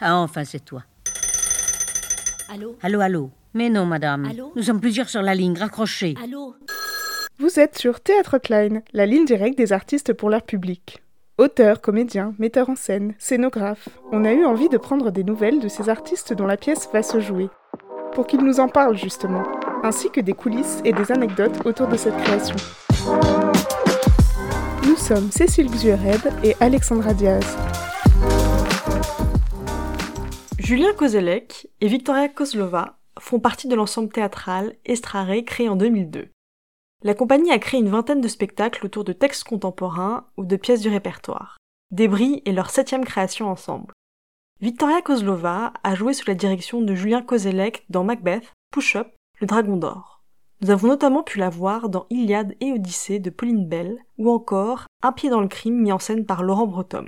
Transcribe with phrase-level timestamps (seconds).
[0.00, 0.82] Ah, enfin, c'est toi.
[2.48, 2.76] Allô?
[2.82, 4.24] Allô, allô Mais non, madame.
[4.24, 4.52] Allô?
[4.56, 6.14] Nous sommes plusieurs sur la ligne, raccrochez.
[6.22, 6.54] Allô?
[7.38, 11.02] Vous êtes sur Théâtre Klein, la ligne directe des artistes pour leur public.
[11.38, 15.68] Auteurs, comédiens, metteurs en scène, scénographes, on a eu envie de prendre des nouvelles de
[15.68, 17.48] ces artistes dont la pièce va se jouer,
[18.12, 19.42] pour qu'ils nous en parlent justement,
[19.82, 22.56] ainsi que des coulisses et des anecdotes autour de cette création.
[24.86, 27.56] Nous sommes Cécile Xuered et Alexandra Diaz.
[30.70, 36.28] Julien Kozelek et Victoria Kozlova font partie de l'ensemble théâtral Estraré créé en 2002.
[37.02, 40.82] La compagnie a créé une vingtaine de spectacles autour de textes contemporains ou de pièces
[40.82, 41.56] du répertoire.
[41.90, 43.92] Débris est leur septième création ensemble.
[44.60, 49.08] Victoria Kozlova a joué sous la direction de Julien Kozelek dans Macbeth, Push-Up,
[49.40, 50.22] Le Dragon d'Or.
[50.60, 54.86] Nous avons notamment pu la voir dans Iliade et Odyssée de Pauline Bell, ou encore
[55.02, 57.06] Un pied dans le crime mis en scène par Laurent Breton.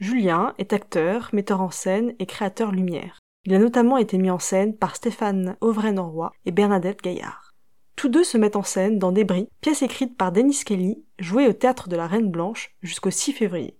[0.00, 3.18] Julien est acteur, metteur en scène et créateur lumière.
[3.44, 7.52] Il a notamment été mis en scène par Stéphane Auvray-Norroy et Bernadette Gaillard.
[7.96, 11.52] Tous deux se mettent en scène dans Débris, pièce écrite par Denis Kelly, jouée au
[11.52, 13.76] théâtre de la Reine Blanche jusqu'au 6 février.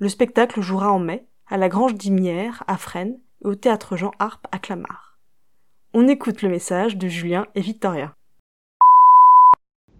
[0.00, 4.10] Le spectacle jouera en mai, à la Grange d'Imière, à Fresnes, et au théâtre Jean
[4.18, 5.18] Harpe à Clamart.
[5.94, 8.14] On écoute le message de Julien et Victoria.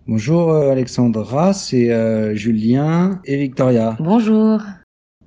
[0.07, 3.97] Bonjour euh, Alexandra, c'est euh, Julien et Victoria.
[3.99, 4.61] Bonjour.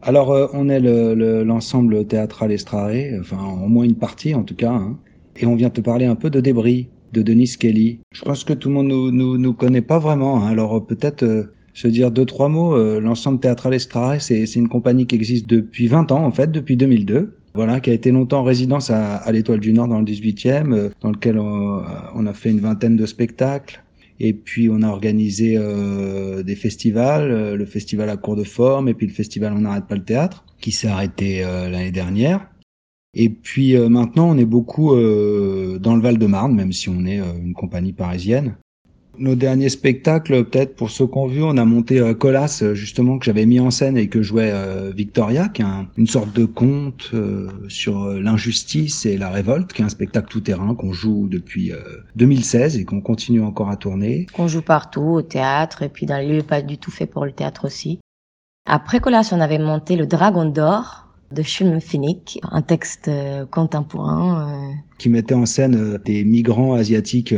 [0.02, 4.56] Alors euh, on est l'ensemble le, théâtral Estraré, enfin au moins une partie en tout
[4.56, 4.98] cas, hein,
[5.36, 8.00] et on vient te parler un peu de Débris, de Denis Kelly.
[8.12, 10.44] Je pense que tout le monde nous, nous, nous connaît pas vraiment.
[10.44, 10.48] Hein.
[10.48, 12.76] Alors peut-être euh, se dire deux trois mots.
[12.76, 16.76] Euh, L'ensemble théâtral Estraré, c'est une compagnie qui existe depuis 20 ans en fait, depuis
[16.76, 17.36] 2002.
[17.54, 20.74] Voilà, qui a été longtemps en résidence à, à l'Étoile du Nord dans le 18e,
[20.74, 21.82] euh, dans lequel on,
[22.14, 23.84] on, a fait une vingtaine de spectacles.
[24.20, 28.94] Et puis on a organisé euh, des festivals, le festival à cours de forme et
[28.94, 32.48] puis le festival On n'arrête pas le théâtre, qui s'est arrêté l'année dernière.
[33.20, 37.20] Et puis euh, maintenant, on est beaucoup euh, dans le Val-de-Marne, même si on est
[37.20, 38.58] euh, une compagnie parisienne.
[39.20, 43.46] Nos derniers spectacles, peut-être pour ceux qu'on vu, on a monté Colas, justement, que j'avais
[43.46, 44.54] mis en scène et que jouait
[44.96, 45.66] Victoria, qui est
[45.98, 47.12] une sorte de conte
[47.68, 51.72] sur l'injustice et la révolte, qui est un spectacle tout-terrain qu'on joue depuis
[52.16, 54.28] 2016 et qu'on continue encore à tourner.
[54.34, 57.26] Qu'on joue partout, au théâtre, et puis dans les lieux pas du tout fait pour
[57.26, 58.00] le théâtre aussi.
[58.68, 64.72] Après Colas, on avait monté le Dragon d'Or, de Schulmenfinnik, un texte euh, contemporain.
[64.72, 64.74] Euh.
[64.98, 67.34] Qui mettait en scène euh, des migrants asiatiques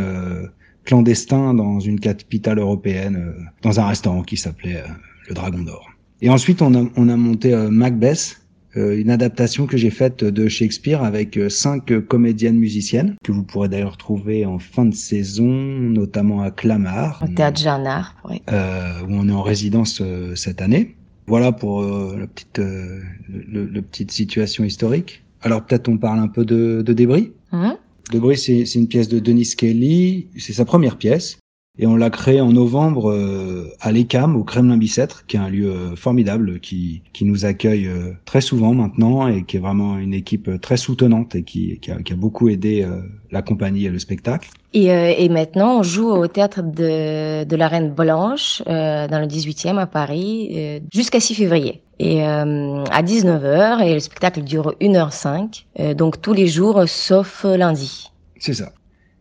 [0.89, 4.83] clandestins dans une capitale européenne, dans un restaurant qui s'appelait
[5.27, 5.87] le Dragon d'Or.
[6.21, 8.41] Et ensuite, on a, on a monté Macbeth,
[8.75, 13.97] une adaptation que j'ai faite de Shakespeare avec cinq comédiennes musiciennes, que vous pourrez d'ailleurs
[13.97, 17.23] trouver en fin de saison, notamment à Clamart.
[17.23, 18.41] Au théâtre Jeannard, oui.
[18.51, 20.01] Euh, où on est en résidence
[20.35, 20.95] cette année.
[21.29, 25.23] Voilà pour euh, la petite, euh, le, petite situation historique.
[25.43, 27.33] Alors peut-être on parle un peu de, de Débris.
[27.51, 27.73] Mmh.
[28.11, 30.27] Débris, c'est une pièce de Denis Kelly.
[30.37, 31.37] C'est sa première pièce.
[31.81, 35.47] Et on l'a créé en novembre euh, à l'ECAM, au Kremlin Bicêtre, qui est un
[35.47, 39.97] lieu euh, formidable, qui, qui nous accueille euh, très souvent maintenant et qui est vraiment
[39.97, 42.85] une équipe très soutenante et qui, qui, a, qui a, beaucoup aidé
[43.31, 44.49] la compagnie et le spectacle.
[44.73, 49.77] Et, et, maintenant, on joue au théâtre de, de la Reine Blanche, dans le 18e
[49.77, 51.81] à Paris, jusqu'à 6 février.
[51.99, 58.09] Et à 19h, et le spectacle dure 1h05, donc tous les jours, sauf lundi.
[58.39, 58.71] C'est ça.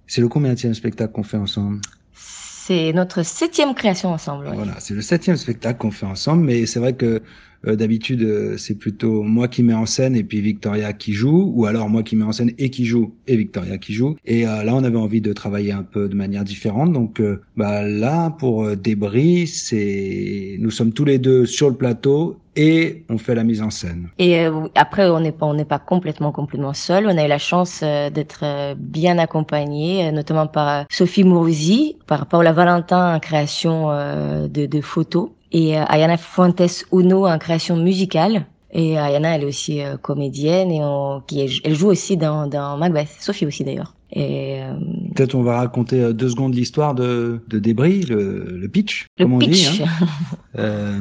[0.06, 1.80] C'est le combien de spectacle qu'on fait ensemble?
[2.14, 4.50] C'est notre septième création ensemble.
[4.54, 7.22] Voilà, c'est le septième spectacle qu'on fait ensemble, mais c'est vrai que
[7.66, 11.52] euh, d'habitude euh, c'est plutôt moi qui mets en scène et puis Victoria qui joue,
[11.54, 14.16] ou alors moi qui mets en scène et qui joue et Victoria qui joue.
[14.24, 17.22] Et euh, là on avait envie de travailler un peu de manière différente, donc
[17.56, 23.18] bah là pour Débris, c'est nous sommes tous les deux sur le plateau et on
[23.18, 24.08] fait la mise en scène.
[24.18, 27.06] Et euh, après, on n'est pas, on n'est pas complètement, complètement seul.
[27.06, 32.26] On a eu la chance euh, d'être euh, bien accompagné, notamment par Sophie Mourouzi, par
[32.26, 38.46] Paula Valentin en création de, de photos et Ayana Fuentes Uno en création musicale.
[38.70, 43.08] Et Ayana, elle est aussi comédienne et on, qui elle joue aussi dans, dans Macbeth.
[43.18, 43.94] Sophie aussi d'ailleurs.
[44.12, 44.72] Et euh,
[45.14, 49.24] peut-être on va raconter euh, deux secondes l'histoire de, de Débris, le, le pitch, le
[49.24, 49.72] comme on pitch.
[49.72, 49.82] dit.
[49.82, 50.06] Hein.
[50.58, 50.98] euh,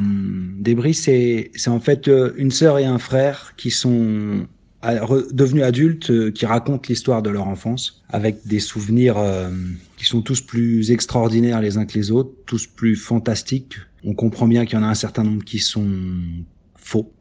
[0.60, 4.46] Débris, c'est c'est en fait euh, une sœur et un frère qui sont
[5.32, 9.18] devenus adultes, qui racontent l'histoire de leur enfance avec des souvenirs
[9.98, 13.74] qui sont tous plus extraordinaires les uns que les autres, tous plus fantastiques.
[14.04, 15.88] On comprend bien qu'il y en a un certain nombre qui sont
[16.76, 17.14] faux,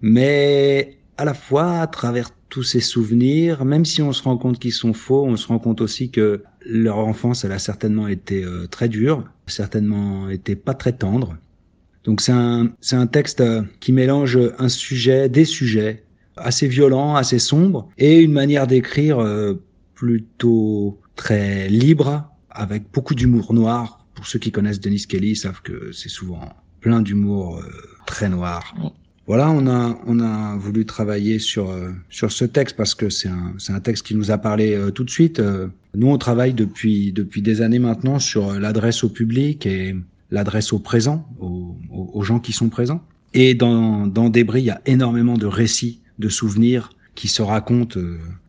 [0.00, 4.58] mais à la fois à travers tous ces souvenirs, même si on se rend compte
[4.58, 8.44] qu'ils sont faux, on se rend compte aussi que leur enfance, elle a certainement été
[8.44, 11.36] euh, très dure, certainement été pas très tendre.
[12.04, 16.04] Donc c'est un, c'est un texte euh, qui mélange un sujet, des sujets
[16.36, 19.54] assez violent, assez sombre, et une manière d'écrire euh,
[19.94, 24.05] plutôt très libre, avec beaucoup d'humour noir.
[24.16, 27.62] Pour ceux qui connaissent Denis Kelly, savent que c'est souvent plein d'humour euh,
[28.06, 28.74] très noir.
[29.26, 33.28] Voilà, on a, on a voulu travailler sur, euh, sur ce texte parce que c'est
[33.28, 35.42] un, c'est un texte qui nous a parlé euh, tout de suite.
[35.94, 39.94] nous, on travaille depuis, depuis des années maintenant sur l'adresse au public et
[40.30, 43.02] l'adresse au présent, aux, aux, gens qui sont présents.
[43.34, 48.00] Et dans, dans Débris, il y a énormément de récits, de souvenirs qui se racontent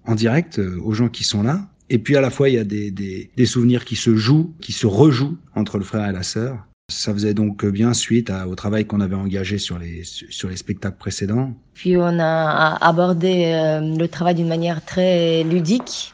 [0.06, 1.68] en direct aux gens qui sont là.
[1.90, 4.54] Et puis à la fois, il y a des, des, des souvenirs qui se jouent,
[4.62, 6.58] qui se rejouent entre le frère et la sœur.
[6.90, 10.98] Ça faisait donc bien suite au travail qu'on avait engagé sur les, sur les spectacles
[10.98, 11.54] précédents.
[11.74, 16.14] Puis on a abordé euh, le travail d'une manière très ludique.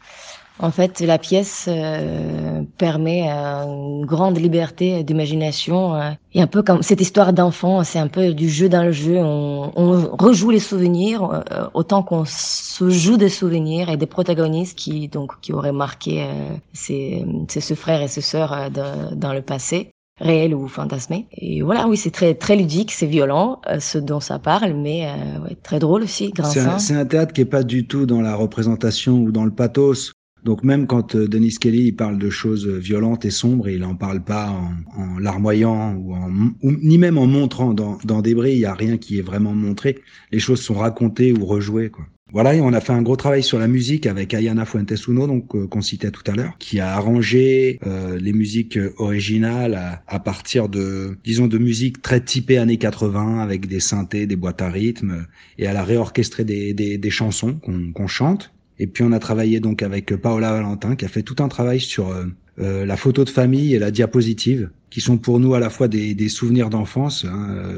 [0.63, 5.95] En fait, la pièce euh, permet euh, une grande liberté d'imagination.
[6.33, 9.17] et un peu comme cette histoire d'enfant, c'est un peu du jeu dans le jeu.
[9.17, 11.43] On, on rejoue les souvenirs
[11.73, 16.25] autant qu'on se joue des souvenirs et des protagonistes qui donc qui auraient marqué
[16.73, 21.27] ces, ces, frères et ces sœurs dans le passé réel ou fantasmé.
[21.33, 25.07] Et voilà, oui, c'est très très ludique, c'est violent, euh, ce dont ça parle, mais
[25.07, 26.33] euh, ouais, très drôle aussi.
[26.43, 29.51] C'est un, un, théâtre qui est pas du tout dans la représentation ou dans le
[29.51, 30.13] pathos.
[30.43, 33.95] Donc même quand euh, Denis Kelly il parle de choses violentes et sombres, il en
[33.95, 36.31] parle pas en, en larmoyant ou, en,
[36.61, 37.73] ou, ni même en montrant.
[37.73, 39.99] Dans, dans Débris, il y a rien qui est vraiment montré.
[40.31, 42.05] Les choses sont racontées ou rejouées, quoi.
[42.33, 45.27] Voilà, et on a fait un gros travail sur la musique avec Ayana Fuentes Uno,
[45.27, 50.01] donc euh, qu'on citait tout à l'heure, qui a arrangé euh, les musiques originales à,
[50.07, 54.63] à, partir de, disons, de musique très typée années 80 avec des synthés, des boîtes
[54.63, 55.27] à rythme,
[55.59, 57.59] et elle a réorchestré des, des, des chansons
[57.93, 58.51] qu'on chante.
[58.83, 61.79] Et puis on a travaillé donc avec Paola Valentin, qui a fait tout un travail
[61.79, 62.25] sur euh,
[62.59, 65.87] euh la photo de famille et la diapositive, qui sont pour nous à la fois
[65.87, 67.23] des, des souvenirs d'enfance.
[67.23, 67.71] Hein,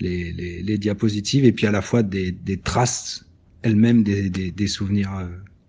[0.00, 3.24] les, les, les, diapositives et puis à la fois des, des traces
[3.62, 5.26] elle-même des, des, souvenirs euh,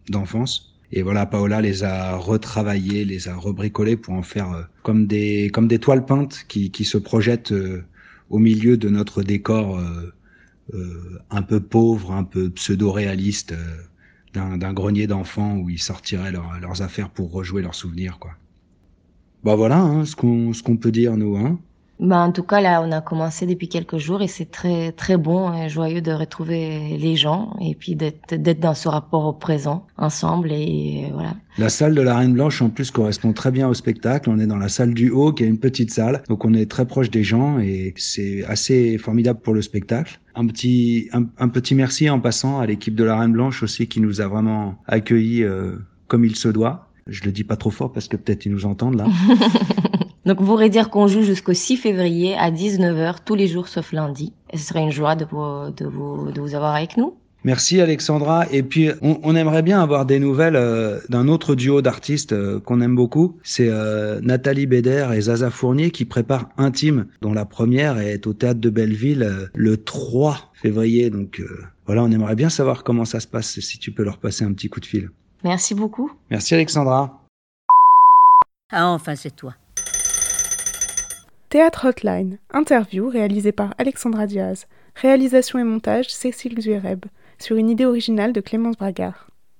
[0.09, 0.75] d'enfance.
[0.91, 5.51] Et voilà, Paola les a retravaillés, les a rebricolés pour en faire euh, comme des
[5.53, 7.83] comme des toiles peintes qui, qui se projettent euh,
[8.31, 13.53] au milieu de notre décor euh, un peu pauvre, un peu pseudo-réaliste
[14.35, 18.31] d'un grenier d'enfants où ils sortiraient leur, leurs affaires pour rejouer leurs souvenirs, quoi.
[19.43, 21.59] Bah voilà, hein, ce qu'on ce qu'on peut dire nous, hein.
[21.99, 25.15] Bah, en tout cas, là, on a commencé depuis quelques jours et c'est très, très
[25.15, 29.31] bon et joyeux de retrouver les gens et puis d'être, d'être dans ce rapport au
[29.31, 31.35] présent ensemble et voilà.
[31.57, 34.29] La salle de la Reine Blanche, en plus, correspond très bien au spectacle.
[34.29, 36.21] On est dans la salle du haut, qui est une petite salle.
[36.27, 40.19] Donc, on est très proche des gens et c'est assez formidable pour le spectacle.
[40.35, 44.01] Un petit, un, petit merci en passant à l'équipe de la Reine Blanche aussi qui
[44.01, 45.77] nous a vraiment accueillis euh,
[46.07, 46.89] comme il se doit.
[47.07, 49.07] Je le dis pas trop fort parce que peut-être ils nous entendent là.
[50.25, 53.91] Donc, vous voudrez dire qu'on joue jusqu'au 6 février à 19h tous les jours sauf
[53.91, 54.33] lundi.
[54.53, 57.15] Ce serait une joie de de vous, de vous avoir avec nous.
[57.45, 58.47] Merci Alexandra.
[58.51, 62.59] Et puis on, on aimerait bien avoir des nouvelles euh, d'un autre duo d'artistes euh,
[62.59, 63.37] qu'on aime beaucoup.
[63.43, 68.33] C'est euh, Nathalie Bédère et Zaza Fournier qui préparent Intime, dont la première est au
[68.33, 71.11] théâtre de Belleville euh, le 3 février.
[71.11, 73.59] Donc euh, voilà, on aimerait bien savoir comment ça se passe.
[73.59, 75.11] Si tu peux leur passer un petit coup de fil.
[75.43, 76.11] Merci beaucoup.
[76.31, 77.21] Merci Alexandra.
[78.71, 79.53] Ah enfin c'est toi.
[81.49, 84.65] Théâtre Hotline, interview réalisée par Alexandra Diaz,
[84.95, 87.05] réalisation et montage Cécile Zuereb,
[87.39, 89.27] sur une idée originale de Clémence Bragard.